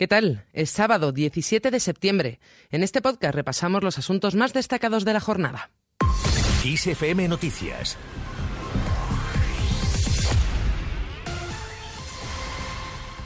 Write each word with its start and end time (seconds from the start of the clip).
¿Qué 0.00 0.08
tal? 0.08 0.46
Es 0.54 0.70
sábado 0.70 1.12
17 1.12 1.70
de 1.70 1.78
septiembre. 1.78 2.40
En 2.70 2.82
este 2.82 3.02
podcast 3.02 3.34
repasamos 3.34 3.84
los 3.84 3.98
asuntos 3.98 4.34
más 4.34 4.54
destacados 4.54 5.04
de 5.04 5.12
la 5.12 5.20
jornada. 5.20 5.72
XFM 6.62 7.28
Noticias. 7.28 7.98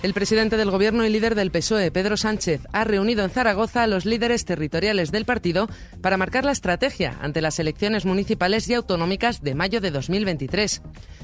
El 0.05 0.13
presidente 0.13 0.59
del 0.59 0.71
Gobierno 0.71 1.07
y 1.07 1.09
líder 1.09 1.35
del 1.35 1.51
PSOE, 1.51 1.91
Pedro 1.91 2.19
Sánchez, 2.19 2.61
ha 2.75 2.85
reunido 2.85 3.25
en 3.25 3.31
Zaragoza 3.31 3.83
a 3.83 3.87
los 3.87 4.05
líderes 4.05 4.45
territoriales 4.45 5.11
del 5.11 5.25
partido 5.25 5.67
para 6.03 6.19
marcar 6.19 6.45
la 6.45 6.53
estrategia 6.53 7.17
ante 7.23 7.41
las 7.41 7.59
elecciones 7.59 8.05
municipales 8.05 8.69
y 8.69 8.75
autonómicas 8.75 9.41
de 9.41 9.55
mayo 9.55 9.81
de 9.81 9.91
2023. 9.91 10.83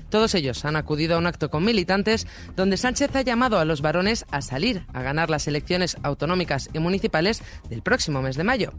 Todos 0.09 0.35
ellos 0.35 0.65
han 0.65 0.77
acudido 0.77 1.17
a 1.17 1.19
un 1.19 1.27
acto 1.27 1.51
con 1.51 1.63
militantes 1.63 2.27
donde 2.57 2.79
Sánchez 2.79 3.15
ha 3.17 3.21
llamado 3.21 3.59
a 3.59 3.67
los 3.67 3.83
varones 3.83 4.25
a 4.31 4.41
salir 4.41 4.87
a 4.95 5.03
ganar 5.03 5.29
las 5.29 5.47
elecciones 5.47 5.99
autonómicas 6.03 6.71
y 6.73 6.79
municipales 6.79 7.43
del 7.69 7.83
próximo 7.83 8.23
mes 8.23 8.37
de 8.37 8.45
mayo. 8.45 8.73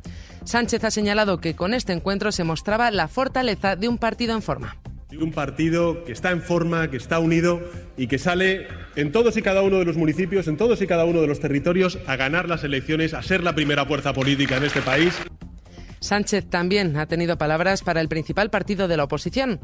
Sánchez 0.46 0.84
ha 0.84 0.90
señalado 0.90 1.40
que 1.40 1.56
con 1.56 1.76
este 1.76 1.94
encuentro 1.94 2.32
se 2.32 2.44
mostraba 2.44 2.90
la 2.90 3.08
fortaleza 3.08 3.76
de 3.76 3.88
un 3.88 4.00
partido 4.00 4.34
en 4.34 4.42
forma. 4.42 4.78
Un 5.20 5.32
partido 5.32 6.04
que 6.06 6.12
está 6.12 6.32
en 6.32 6.42
forma, 6.42 6.90
que 6.90 6.98
está 6.98 7.20
unido 7.20 7.62
y 7.98 8.08
que 8.08 8.18
sale 8.18 8.68
en 8.96 9.12
todos 9.12 9.36
y 9.38 9.42
cada 9.42 9.62
uno 9.62 9.80
de 9.80 9.86
los 9.86 9.98
municipios, 9.98 10.48
en 10.48 10.58
todos 10.58 10.82
y 10.82 10.88
cada 10.88 11.06
uno 11.06 11.22
de 11.22 11.28
los 11.28 11.40
territorios, 11.40 12.00
a 12.08 12.16
ganar 12.16 12.48
las 12.48 12.64
elecciones, 12.64 13.14
a 13.14 13.22
ser 13.22 13.44
la 13.44 13.54
primera 13.54 13.86
fuerza 13.86 14.14
política 14.14 14.58
en 14.58 14.64
este 14.64 14.82
país. 14.82 15.14
Sánchez 16.02 16.50
también 16.50 16.98
ha 16.98 17.06
tenido 17.06 17.38
palabras 17.38 17.84
para 17.84 18.02
el 18.02 18.10
principal 18.10 18.50
partido 18.50 18.88
de 18.88 18.98
la 18.98 19.04
oposición. 19.04 19.60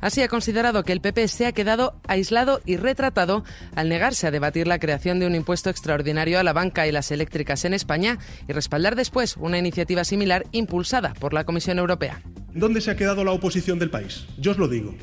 Así 0.00 0.22
ha 0.22 0.28
considerado 0.28 0.84
que 0.84 0.92
el 0.92 1.02
PP 1.02 1.28
se 1.28 1.46
ha 1.46 1.52
quedado 1.52 2.00
aislado 2.08 2.62
y 2.64 2.78
retratado 2.78 3.44
al 3.74 3.90
negarse 3.90 4.26
a 4.26 4.30
debatir 4.30 4.66
la 4.66 4.78
creación 4.78 5.20
de 5.20 5.26
un 5.26 5.34
impuesto 5.34 5.68
extraordinario 5.68 6.40
a 6.40 6.44
la 6.44 6.54
banca 6.54 6.86
y 6.86 6.92
las 6.92 7.10
eléctricas 7.10 7.66
en 7.66 7.74
España 7.74 8.18
y 8.48 8.52
respaldar 8.54 8.96
después 8.96 9.36
una 9.36 9.58
iniciativa 9.58 10.04
similar 10.04 10.46
impulsada 10.52 11.12
por 11.12 11.34
la 11.34 11.44
Comisión 11.44 11.78
Europea. 11.78 12.22
¿Dónde 12.54 12.80
se 12.80 12.90
ha 12.90 12.96
quedado 12.96 13.24
la 13.24 13.32
oposición 13.32 13.78
del 13.78 13.90
país? 13.90 14.26
Yo 14.38 14.52
os 14.52 14.58
lo 14.58 14.68
digo. 14.68 14.94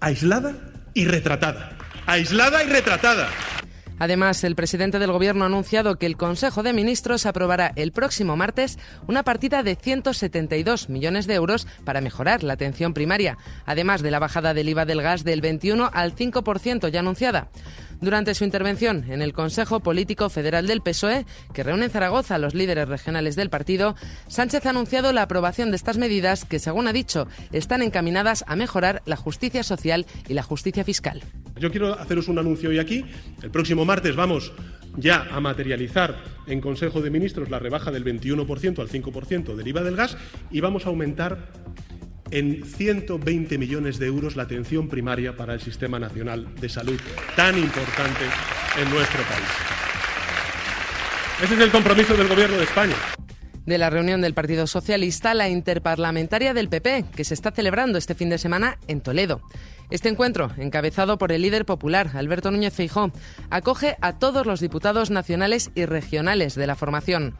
Aislada 0.00 0.54
y 0.94 1.04
retratada. 1.04 1.76
Aislada 2.06 2.64
y 2.64 2.68
retratada. 2.68 3.28
Además, 3.98 4.44
el 4.44 4.54
presidente 4.54 4.98
del 4.98 5.12
Gobierno 5.12 5.44
ha 5.44 5.46
anunciado 5.46 5.96
que 5.96 6.06
el 6.06 6.16
Consejo 6.16 6.62
de 6.62 6.72
Ministros 6.72 7.24
aprobará 7.24 7.72
el 7.76 7.92
próximo 7.92 8.36
martes 8.36 8.78
una 9.06 9.22
partida 9.22 9.62
de 9.62 9.76
172 9.76 10.88
millones 10.88 11.26
de 11.26 11.34
euros 11.34 11.66
para 11.84 12.00
mejorar 12.00 12.42
la 12.42 12.52
atención 12.52 12.92
primaria, 12.92 13.38
además 13.64 14.02
de 14.02 14.10
la 14.10 14.18
bajada 14.18 14.52
del 14.52 14.68
IVA 14.68 14.84
del 14.84 15.02
gas 15.02 15.24
del 15.24 15.40
21 15.40 15.90
al 15.92 16.14
5% 16.14 16.88
ya 16.88 17.00
anunciada. 17.00 17.48
Durante 18.00 18.34
su 18.34 18.44
intervención 18.44 19.10
en 19.10 19.22
el 19.22 19.32
Consejo 19.32 19.80
Político 19.80 20.28
Federal 20.28 20.66
del 20.66 20.82
PSOE, 20.82 21.24
que 21.54 21.62
reúne 21.62 21.86
en 21.86 21.90
Zaragoza 21.90 22.34
a 22.34 22.38
los 22.38 22.54
líderes 22.54 22.88
regionales 22.88 23.36
del 23.36 23.48
partido, 23.48 23.96
Sánchez 24.28 24.66
ha 24.66 24.70
anunciado 24.70 25.14
la 25.14 25.22
aprobación 25.22 25.70
de 25.70 25.76
estas 25.76 25.96
medidas 25.96 26.44
que, 26.44 26.58
según 26.58 26.88
ha 26.88 26.92
dicho, 26.92 27.26
están 27.52 27.80
encaminadas 27.80 28.44
a 28.46 28.56
mejorar 28.56 29.02
la 29.06 29.16
justicia 29.16 29.62
social 29.62 30.04
y 30.28 30.34
la 30.34 30.42
justicia 30.42 30.84
fiscal. 30.84 31.22
Yo 31.58 31.70
quiero 31.70 31.98
haceros 31.98 32.28
un 32.28 32.38
anuncio 32.38 32.70
hoy 32.70 32.78
aquí. 32.78 33.04
El 33.42 33.50
próximo 33.50 33.84
martes 33.84 34.14
vamos 34.14 34.52
ya 34.96 35.28
a 35.30 35.40
materializar 35.40 36.16
en 36.46 36.60
Consejo 36.60 37.00
de 37.00 37.10
Ministros 37.10 37.50
la 37.50 37.58
rebaja 37.58 37.90
del 37.90 38.04
21% 38.04 38.78
al 38.78 38.88
5% 38.88 39.54
del 39.54 39.68
IVA 39.68 39.82
del 39.82 39.96
gas 39.96 40.16
y 40.50 40.60
vamos 40.60 40.86
a 40.86 40.90
aumentar 40.90 41.52
en 42.30 42.64
120 42.64 43.58
millones 43.58 43.98
de 43.98 44.06
euros 44.06 44.36
la 44.36 44.44
atención 44.44 44.88
primaria 44.88 45.36
para 45.36 45.54
el 45.54 45.60
Sistema 45.60 45.98
Nacional 45.98 46.54
de 46.60 46.68
Salud, 46.68 46.98
tan 47.36 47.56
importante 47.58 48.24
en 48.82 48.90
nuestro 48.90 49.22
país. 49.22 49.48
Ese 51.42 51.54
es 51.54 51.60
el 51.60 51.70
compromiso 51.70 52.16
del 52.16 52.28
Gobierno 52.28 52.56
de 52.56 52.64
España 52.64 53.15
de 53.66 53.78
la 53.78 53.90
reunión 53.90 54.20
del 54.20 54.34
Partido 54.34 54.66
Socialista, 54.66 55.34
la 55.34 55.48
interparlamentaria 55.48 56.54
del 56.54 56.68
PP, 56.68 57.04
que 57.14 57.24
se 57.24 57.34
está 57.34 57.50
celebrando 57.50 57.98
este 57.98 58.14
fin 58.14 58.30
de 58.30 58.38
semana 58.38 58.78
en 58.88 59.00
Toledo. 59.00 59.42
Este 59.90 60.08
encuentro, 60.08 60.50
encabezado 60.56 61.18
por 61.18 61.32
el 61.32 61.42
líder 61.42 61.64
popular, 61.64 62.10
Alberto 62.14 62.50
Núñez 62.50 62.72
Feijó, 62.72 63.10
acoge 63.50 63.96
a 64.00 64.14
todos 64.18 64.46
los 64.46 64.60
diputados 64.60 65.10
nacionales 65.10 65.70
y 65.74 65.84
regionales 65.84 66.54
de 66.54 66.66
la 66.66 66.74
formación. 66.76 67.36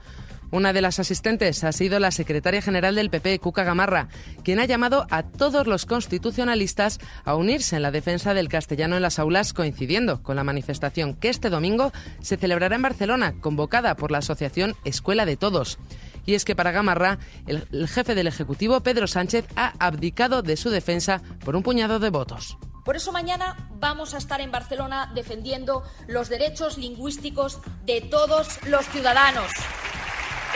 Una 0.52 0.72
de 0.72 0.80
las 0.80 1.00
asistentes 1.00 1.64
ha 1.64 1.72
sido 1.72 1.98
la 1.98 2.12
secretaria 2.12 2.62
general 2.62 2.94
del 2.94 3.10
PP, 3.10 3.40
Cuca 3.40 3.64
Gamarra, 3.64 4.08
quien 4.44 4.60
ha 4.60 4.64
llamado 4.64 5.06
a 5.10 5.24
todos 5.24 5.66
los 5.66 5.86
constitucionalistas 5.86 7.00
a 7.24 7.34
unirse 7.34 7.76
en 7.76 7.82
la 7.82 7.90
defensa 7.90 8.32
del 8.32 8.48
castellano 8.48 8.94
en 8.94 9.02
las 9.02 9.18
aulas, 9.18 9.52
coincidiendo 9.52 10.22
con 10.22 10.36
la 10.36 10.44
manifestación 10.44 11.14
que 11.14 11.30
este 11.30 11.50
domingo 11.50 11.92
se 12.20 12.36
celebrará 12.36 12.76
en 12.76 12.82
Barcelona, 12.82 13.34
convocada 13.40 13.96
por 13.96 14.12
la 14.12 14.18
asociación 14.18 14.76
Escuela 14.84 15.26
de 15.26 15.36
Todos. 15.36 15.78
Y 16.26 16.34
es 16.34 16.44
que 16.44 16.54
para 16.56 16.72
Gamarra, 16.72 17.18
el, 17.46 17.66
el 17.72 17.88
jefe 17.88 18.14
del 18.14 18.26
Ejecutivo, 18.26 18.80
Pedro 18.82 19.06
Sánchez, 19.06 19.46
ha 19.56 19.72
abdicado 19.78 20.42
de 20.42 20.56
su 20.56 20.70
defensa 20.70 21.22
por 21.44 21.56
un 21.56 21.62
puñado 21.62 21.98
de 21.98 22.10
votos. 22.10 22.58
Por 22.84 22.96
eso 22.96 23.10
mañana 23.10 23.70
vamos 23.78 24.14
a 24.14 24.18
estar 24.18 24.40
en 24.40 24.50
Barcelona 24.50 25.10
defendiendo 25.14 25.82
los 26.06 26.28
derechos 26.28 26.78
lingüísticos 26.78 27.60
de 27.84 28.00
todos 28.00 28.58
los 28.66 28.86
ciudadanos 28.88 29.50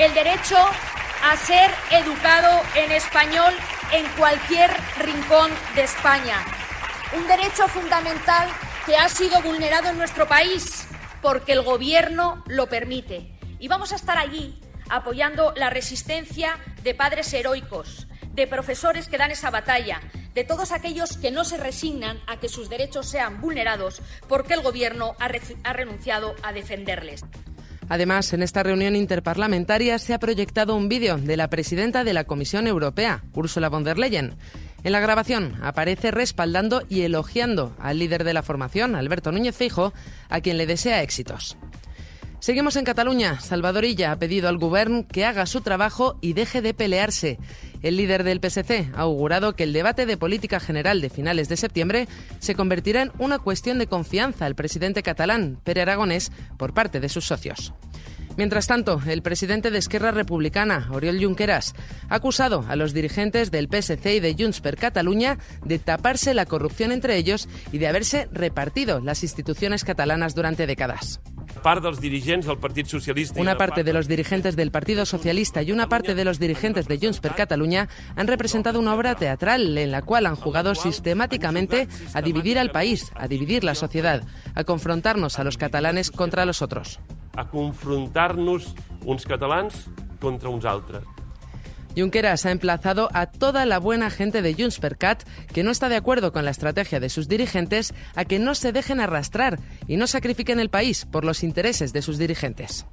el 0.01 0.15
derecho 0.15 0.57
a 0.57 1.37
ser 1.37 1.71
educado 1.91 2.63
en 2.75 2.91
español 2.93 3.53
en 3.93 4.07
cualquier 4.17 4.71
rincón 4.99 5.51
de 5.75 5.83
España. 5.83 6.37
Un 7.15 7.27
derecho 7.27 7.69
fundamental 7.69 8.49
que 8.87 8.97
ha 8.97 9.09
sido 9.11 9.43
vulnerado 9.43 9.91
en 9.91 9.99
nuestro 9.99 10.27
país 10.27 10.87
porque 11.21 11.53
el 11.53 11.63
Gobierno 11.63 12.43
lo 12.47 12.67
permite. 12.69 13.39
Y 13.59 13.69
vamos 13.69 13.93
a 13.93 13.97
estar 13.97 14.17
allí 14.17 14.59
apoyando 14.91 15.55
la 15.57 15.71
resistencia 15.71 16.59
de 16.83 16.95
padres 16.95 17.33
heroicos, 17.33 18.07
de 18.33 18.47
profesores 18.47 19.09
que 19.09 19.19
dan 19.19 19.31
esa 19.31 19.51
batalla, 19.51 20.01
de 20.35 20.45
todos 20.45 20.73
aquellos 20.73 21.17
que 21.17 21.31
no 21.31 21.45
se 21.45 21.57
resignan 21.57 22.19
a 22.27 22.39
que 22.39 22.49
sus 22.49 22.69
derechos 22.69 23.07
sean 23.07 23.41
vulnerados 23.41 24.03
porque 24.29 24.55
el 24.55 24.63
Gobierno 24.63 25.15
ha, 25.19 25.73
renunciado 25.73 26.35
a 26.43 26.53
defenderles. 26.53 27.25
Además, 27.89 28.33
en 28.33 28.43
esta 28.43 28.63
reunión 28.63 28.95
interparlamentaria 28.95 29.99
se 29.99 30.15
ha 30.15 30.21
proyectado 30.21 30.77
un 30.77 30.89
vídeo 30.89 31.19
de 31.19 31.37
la 31.37 31.51
presidenta 31.51 32.05
de 32.05 32.13
la 32.13 32.25
Comisión 32.25 32.69
Europea, 32.69 33.25
Ursula 33.35 33.69
von 33.69 33.83
der 33.83 33.99
Leyen. 33.99 34.37
En 34.85 34.93
la 34.93 35.01
grabación 35.01 35.59
aparece 35.63 36.13
respaldando 36.13 36.83
y 36.89 37.03
elogiando 37.03 37.75
al 37.81 37.99
líder 37.99 38.23
de 38.23 38.33
la 38.33 38.45
formación, 38.45 38.95
Alberto 38.95 39.33
Núñez 39.33 39.57
Fijo, 39.57 39.93
a 40.29 40.41
quien 40.41 40.57
le 40.57 40.67
desea 40.67 41.03
éxitos. 41.03 41.59
Seguimos 42.41 42.77
en 42.77 42.87
Cataluña. 42.87 43.39
Salvador 43.39 43.85
Illa 43.85 44.13
ha 44.13 44.19
pedido 44.19 44.49
al 44.49 44.57
Gobierno 44.57 45.07
que 45.07 45.27
haga 45.27 45.45
su 45.45 45.61
trabajo 45.61 46.17
y 46.23 46.33
deje 46.33 46.63
de 46.63 46.73
pelearse. 46.73 47.39
El 47.83 47.99
líder 47.99 48.25
del 48.25 48.41
PSC 48.41 48.91
ha 48.95 49.01
augurado 49.01 49.55
que 49.55 49.65
el 49.65 49.75
debate 49.75 50.07
de 50.07 50.17
política 50.17 50.59
general 50.59 51.03
de 51.03 51.11
finales 51.11 51.51
de 51.51 51.59
septiembre 51.59 52.09
se 52.39 52.55
convertirá 52.55 53.03
en 53.03 53.13
una 53.19 53.39
cuestión 53.39 53.79
de 53.79 53.89
confianza 53.89 54.47
al 54.47 54.55
presidente 54.55 55.03
catalán, 55.03 55.61
Pere 55.65 55.83
Aragonés, 55.83 56.33
por 56.57 56.73
parte 56.73 56.99
de 56.99 57.11
sus 57.11 57.27
socios. 57.27 57.75
Mientras 58.39 58.67
tanto, 58.67 59.03
el 59.07 59.21
presidente 59.21 59.71
de 59.71 59.79
Esquerra 59.79 60.11
Republicana, 60.11 60.89
Oriol 60.91 61.23
Junqueras, 61.23 61.75
ha 62.09 62.15
acusado 62.15 62.65
a 62.69 62.77
los 62.77 62.95
dirigentes 62.95 63.51
del 63.51 63.69
PSC 63.69 64.15
y 64.15 64.21
de 64.21 64.35
Junts 64.39 64.63
per 64.63 64.77
Catalunya 64.77 65.37
de 65.63 65.79
taparse 65.79 66.33
la 66.33 66.47
corrupción 66.47 66.91
entre 66.91 67.17
ellos 67.17 67.51
y 67.71 67.77
de 67.77 67.89
haberse 67.89 68.29
repartido 68.33 69.01
las 69.01 69.25
instituciones 69.25 69.85
catalanas 69.85 70.35
durante 70.35 70.67
décadas. 70.67 71.21
Una 73.37 73.57
parte 73.59 73.85
de 73.85 73.93
los 73.93 74.09
dirigentes 74.09 74.57
del 74.57 74.71
Partido 74.71 75.05
Socialista 75.05 75.63
y 75.63 75.73
una 75.73 75.89
parte 75.89 76.15
de 76.15 76.25
los 76.25 76.39
dirigentes 76.39 76.89
de 76.89 76.99
Junts 76.99 77.21
per 77.21 77.35
Catalunya 77.35 77.89
han 78.17 78.27
representado 78.27 78.79
una 78.81 78.95
obra 78.95 79.15
teatral 79.15 79.77
en 79.77 79.91
la 79.91 80.03
cual 80.03 80.27
han 80.27 80.37
jugado 80.37 80.75
sistemáticamente 80.75 81.89
a 82.15 82.23
dividir 82.23 82.59
al 82.59 82.71
país, 82.71 83.13
a 83.15 83.29
dividir 83.29 83.65
la 83.65 83.75
sociedad, 83.75 84.23
a 84.55 84.65
confrontarnos 84.65 85.39
a 85.39 85.45
los 85.45 85.59
catalanes 85.59 86.11
contra 86.11 86.47
los 86.47 86.63
otros. 86.63 87.01
A 87.37 87.49
confrontar-nos 87.49 88.75
uns 89.05 89.25
catalans 89.25 89.89
contra 90.21 90.49
uns 90.49 90.65
altres. 90.65 91.03
Junqueras 91.97 92.47
ha 92.47 92.51
emplazado 92.51 93.09
a 93.13 93.27
toda 93.27 93.67
la 93.67 93.79
buena 93.79 94.11
gente 94.11 94.43
de 94.43 94.55
Junts 94.55 94.79
per 94.79 94.97
Cat 94.97 95.25
que 95.53 95.63
no 95.63 95.71
está 95.71 95.89
de 95.89 95.97
acuerdo 95.97 96.33
con 96.33 96.45
la 96.45 96.51
estrategia 96.51 97.01
de 97.01 97.09
sus 97.09 97.29
dirigentes 97.29 97.95
a 98.15 98.25
que 98.25 98.39
no 98.39 98.55
se 98.55 98.73
dejen 98.73 99.01
arrastrar 99.01 99.59
y 99.87 99.97
no 99.97 100.07
sacrifiquen 100.07 100.61
el 100.61 100.71
país 100.71 101.07
por 101.07 101.25
los 101.25 101.43
intereses 101.43 101.93
de 101.93 102.03
sus 102.03 102.19
dirigentes. 102.19 102.87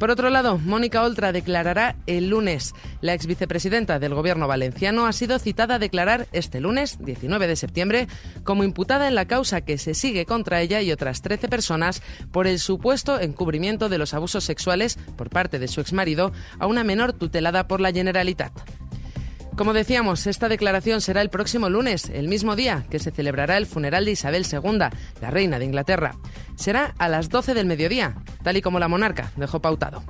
Por 0.00 0.10
otro 0.10 0.30
lado, 0.30 0.56
Mónica 0.56 1.02
Oltra 1.02 1.30
declarará 1.30 1.94
el 2.06 2.30
lunes. 2.30 2.72
La 3.02 3.12
ex 3.12 3.26
vicepresidenta 3.26 3.98
del 3.98 4.14
gobierno 4.14 4.48
valenciano 4.48 5.04
ha 5.04 5.12
sido 5.12 5.38
citada 5.38 5.74
a 5.74 5.78
declarar 5.78 6.26
este 6.32 6.58
lunes, 6.58 6.96
19 7.04 7.46
de 7.46 7.54
septiembre, 7.54 8.08
como 8.42 8.64
imputada 8.64 9.08
en 9.08 9.14
la 9.14 9.26
causa 9.26 9.60
que 9.60 9.76
se 9.76 9.92
sigue 9.92 10.24
contra 10.24 10.62
ella 10.62 10.80
y 10.80 10.90
otras 10.90 11.20
13 11.20 11.48
personas 11.48 12.02
por 12.32 12.46
el 12.46 12.60
supuesto 12.60 13.20
encubrimiento 13.20 13.90
de 13.90 13.98
los 13.98 14.14
abusos 14.14 14.42
sexuales 14.42 14.98
por 15.18 15.28
parte 15.28 15.58
de 15.58 15.68
su 15.68 15.82
exmarido 15.82 16.32
a 16.58 16.66
una 16.66 16.82
menor 16.82 17.12
tutelada 17.12 17.68
por 17.68 17.82
la 17.82 17.92
Generalitat. 17.92 18.52
Como 19.54 19.74
decíamos, 19.74 20.26
esta 20.26 20.48
declaración 20.48 21.02
será 21.02 21.20
el 21.20 21.28
próximo 21.28 21.68
lunes, 21.68 22.08
el 22.08 22.26
mismo 22.26 22.56
día 22.56 22.86
que 22.88 23.00
se 23.00 23.10
celebrará 23.10 23.58
el 23.58 23.66
funeral 23.66 24.06
de 24.06 24.12
Isabel 24.12 24.46
II, 24.50 24.78
la 25.20 25.30
reina 25.30 25.58
de 25.58 25.66
Inglaterra. 25.66 26.16
Será 26.56 26.94
a 26.96 27.08
las 27.10 27.28
12 27.28 27.52
del 27.52 27.66
mediodía, 27.66 28.16
tal 28.42 28.56
y 28.56 28.62
como 28.62 28.78
la 28.78 28.88
monarca 28.88 29.32
dejó 29.36 29.60
pautado. 29.60 30.02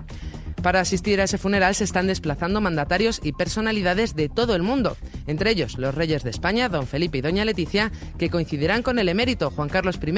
Para 0.63 0.81
asistir 0.81 1.21
a 1.21 1.25
ese 1.25 1.39
funeral 1.39 1.75
se 1.75 1.85
están 1.85 2.07
desplazando 2.07 2.61
mandatarios 2.61 3.21
y 3.23 3.33
personalidades 3.33 4.15
de 4.15 4.29
todo 4.29 4.55
el 4.55 4.63
mundo, 4.63 4.97
entre 5.27 5.51
ellos 5.51 5.79
los 5.79 5.95
reyes 5.95 6.23
de 6.23 6.31
España, 6.31 6.69
don 6.69 6.87
Felipe 6.87 7.19
y 7.19 7.21
doña 7.23 7.47
Leticia, 7.47 7.91
que 8.19 8.29
coincidirán 8.29 8.83
con 8.83 8.99
el 8.99 9.09
emérito 9.09 9.51
Juan 9.51 9.71
Carlos 9.71 9.99
I. 10.05 10.13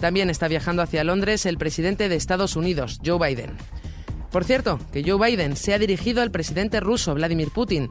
También 0.00 0.28
está 0.28 0.48
viajando 0.48 0.82
hacia 0.82 1.04
Londres 1.04 1.46
el 1.46 1.56
presidente 1.56 2.08
de 2.08 2.16
Estados 2.16 2.56
Unidos, 2.56 3.00
Joe 3.04 3.18
Biden. 3.18 3.56
Por 4.32 4.44
cierto, 4.44 4.80
que 4.92 5.04
Joe 5.08 5.30
Biden 5.30 5.56
se 5.56 5.72
ha 5.72 5.78
dirigido 5.78 6.22
al 6.22 6.30
presidente 6.32 6.80
ruso, 6.80 7.14
Vladimir 7.14 7.50
Putin, 7.50 7.88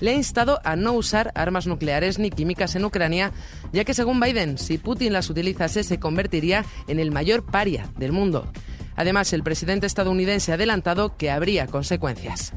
le 0.00 0.10
ha 0.10 0.14
instado 0.14 0.60
a 0.64 0.74
no 0.74 0.92
usar 0.92 1.30
armas 1.36 1.68
nucleares 1.68 2.18
ni 2.18 2.30
químicas 2.30 2.74
en 2.74 2.84
Ucrania, 2.84 3.30
ya 3.72 3.84
que 3.84 3.94
según 3.94 4.18
Biden, 4.18 4.58
si 4.58 4.78
Putin 4.78 5.12
las 5.12 5.30
utilizase 5.30 5.84
se 5.84 6.00
convertiría 6.00 6.64
en 6.88 6.98
el 6.98 7.12
mayor 7.12 7.46
paria 7.46 7.88
del 7.96 8.10
mundo. 8.10 8.50
Además, 8.96 9.32
el 9.32 9.42
presidente 9.42 9.86
estadounidense 9.86 10.52
ha 10.52 10.56
adelantado 10.56 11.16
que 11.16 11.30
habría 11.30 11.66
consecuencias. 11.66 12.52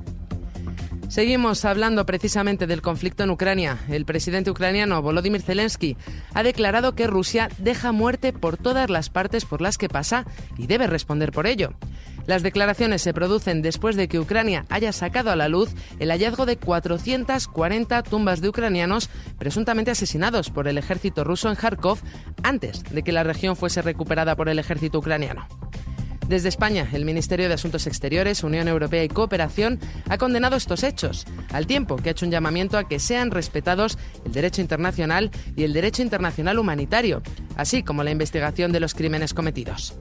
Seguimos 1.07 1.63
hablando 1.65 2.05
precisamente 2.05 2.65
del 2.67 2.81
conflicto 2.81 3.23
en 3.23 3.29
Ucrania. 3.29 3.77
El 3.89 4.05
presidente 4.05 4.49
ucraniano 4.49 5.01
Volodymyr 5.01 5.41
Zelensky 5.41 5.97
ha 6.33 6.41
declarado 6.41 6.95
que 6.95 7.07
Rusia 7.07 7.49
deja 7.59 7.91
muerte 7.91 8.33
por 8.33 8.57
todas 8.57 8.89
las 8.89 9.09
partes 9.09 9.45
por 9.45 9.61
las 9.61 9.77
que 9.77 9.87
pasa 9.87 10.25
y 10.57 10.67
debe 10.67 10.87
responder 10.87 11.31
por 11.31 11.45
ello. 11.45 11.73
Las 12.25 12.41
declaraciones 12.41 13.03
se 13.03 13.13
producen 13.13 13.61
después 13.61 13.95
de 13.95 14.07
que 14.07 14.19
Ucrania 14.19 14.65
haya 14.69 14.91
sacado 14.91 15.29
a 15.31 15.35
la 15.35 15.47
luz 15.47 15.69
el 15.99 16.09
hallazgo 16.09 16.47
de 16.47 16.57
440 16.57 18.01
tumbas 18.03 18.41
de 18.41 18.49
ucranianos 18.49 19.09
presuntamente 19.37 19.91
asesinados 19.91 20.49
por 20.49 20.67
el 20.67 20.79
ejército 20.79 21.23
ruso 21.23 21.49
en 21.49 21.55
Kharkov 21.55 21.99
antes 22.41 22.83
de 22.83 23.03
que 23.03 23.11
la 23.11 23.23
región 23.23 23.55
fuese 23.55 23.83
recuperada 23.83 24.35
por 24.35 24.49
el 24.49 24.57
ejército 24.57 24.97
ucraniano. 24.97 25.47
Desde 26.27 26.49
España, 26.49 26.89
el 26.91 27.05
Ministerio 27.05 27.47
de 27.47 27.53
Asuntos 27.53 27.85
Exteriores, 27.85 28.43
Unión 28.43 28.67
Europea 28.67 29.03
y 29.03 29.09
Cooperación 29.09 29.79
ha 30.09 30.17
condenado 30.17 30.55
estos 30.55 30.83
hechos, 30.83 31.25
al 31.53 31.67
tiempo 31.67 31.97
que 31.97 32.09
ha 32.09 32.11
hecho 32.13 32.25
un 32.25 32.31
llamamiento 32.31 32.79
a 32.79 32.87
que 32.87 32.99
sean 32.99 33.29
respetados 33.29 33.99
el 34.25 34.31
derecho 34.31 34.61
internacional 34.61 35.29
y 35.55 35.65
el 35.65 35.73
derecho 35.73 36.01
internacional 36.01 36.57
humanitario, 36.57 37.21
así 37.55 37.83
como 37.83 38.03
la 38.03 38.09
investigación 38.09 38.71
de 38.71 38.79
los 38.79 38.95
crímenes 38.95 39.35
cometidos. 39.35 39.99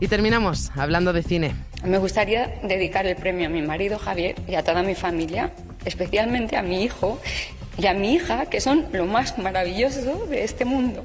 Y 0.00 0.08
terminamos 0.08 0.70
hablando 0.74 1.12
de 1.12 1.22
cine. 1.22 1.54
Me 1.84 1.98
gustaría 1.98 2.58
dedicar 2.62 3.06
el 3.06 3.16
premio 3.16 3.48
a 3.48 3.50
mi 3.50 3.60
marido 3.60 3.98
Javier 3.98 4.36
y 4.48 4.54
a 4.54 4.64
toda 4.64 4.82
mi 4.82 4.94
familia, 4.94 5.52
especialmente 5.84 6.56
a 6.56 6.62
mi 6.62 6.82
hijo 6.82 7.20
y 7.76 7.86
a 7.86 7.92
mi 7.92 8.14
hija, 8.14 8.46
que 8.46 8.62
son 8.62 8.86
lo 8.92 9.04
más 9.04 9.36
maravilloso 9.36 10.26
de 10.30 10.44
este 10.44 10.64
mundo. 10.64 11.04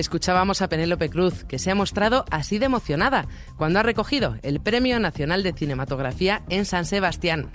Escuchábamos 0.00 0.62
a 0.62 0.68
Penélope 0.70 1.10
Cruz, 1.10 1.44
que 1.44 1.58
se 1.58 1.70
ha 1.70 1.74
mostrado 1.74 2.24
así 2.30 2.58
de 2.58 2.64
emocionada 2.64 3.28
cuando 3.58 3.80
ha 3.80 3.82
recogido 3.82 4.38
el 4.40 4.58
Premio 4.58 4.98
Nacional 4.98 5.42
de 5.42 5.52
Cinematografía 5.52 6.40
en 6.48 6.64
San 6.64 6.86
Sebastián. 6.86 7.50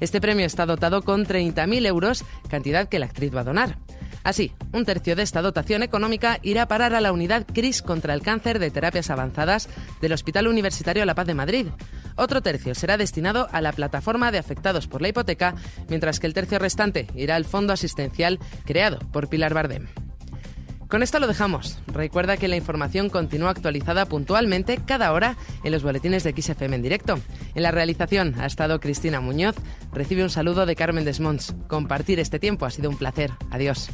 Este 0.00 0.20
premio 0.20 0.44
está 0.44 0.66
dotado 0.66 1.02
con 1.02 1.24
30.000 1.24 1.86
euros, 1.86 2.24
cantidad 2.50 2.88
que 2.88 2.98
la 2.98 3.06
actriz 3.06 3.32
va 3.32 3.42
a 3.42 3.44
donar. 3.44 3.78
Así, 4.24 4.52
un 4.72 4.84
tercio 4.84 5.14
de 5.14 5.22
esta 5.22 5.40
dotación 5.40 5.84
económica 5.84 6.40
irá 6.42 6.62
a 6.62 6.68
parar 6.68 6.96
a 6.96 7.00
la 7.00 7.12
unidad 7.12 7.46
CRIS 7.46 7.82
contra 7.82 8.12
el 8.12 8.22
cáncer 8.22 8.58
de 8.58 8.72
terapias 8.72 9.08
avanzadas 9.08 9.68
del 10.00 10.12
Hospital 10.12 10.48
Universitario 10.48 11.04
La 11.04 11.14
Paz 11.14 11.28
de 11.28 11.34
Madrid. 11.34 11.66
Otro 12.16 12.42
tercio 12.42 12.74
será 12.74 12.96
destinado 12.96 13.46
a 13.52 13.60
la 13.60 13.70
plataforma 13.70 14.32
de 14.32 14.38
afectados 14.38 14.88
por 14.88 15.00
la 15.00 15.10
hipoteca, 15.10 15.54
mientras 15.88 16.18
que 16.18 16.26
el 16.26 16.34
tercio 16.34 16.58
restante 16.58 17.06
irá 17.14 17.36
al 17.36 17.44
fondo 17.44 17.72
asistencial 17.72 18.40
creado 18.64 18.98
por 19.12 19.28
Pilar 19.28 19.54
Bardem. 19.54 19.86
Con 20.88 21.02
esto 21.02 21.20
lo 21.20 21.26
dejamos. 21.26 21.78
Recuerda 21.86 22.38
que 22.38 22.48
la 22.48 22.56
información 22.56 23.10
continúa 23.10 23.50
actualizada 23.50 24.06
puntualmente 24.06 24.78
cada 24.78 25.12
hora 25.12 25.36
en 25.62 25.72
los 25.72 25.82
boletines 25.82 26.24
de 26.24 26.32
XFM 26.32 26.76
en 26.76 26.82
directo. 26.82 27.18
En 27.54 27.62
la 27.62 27.70
realización 27.70 28.34
ha 28.40 28.46
estado 28.46 28.80
Cristina 28.80 29.20
Muñoz. 29.20 29.56
Recibe 29.92 30.22
un 30.22 30.30
saludo 30.30 30.64
de 30.64 30.76
Carmen 30.76 31.04
Desmonts. 31.04 31.54
Compartir 31.68 32.20
este 32.20 32.38
tiempo 32.38 32.64
ha 32.64 32.70
sido 32.70 32.88
un 32.88 32.96
placer. 32.96 33.32
Adiós. 33.50 33.90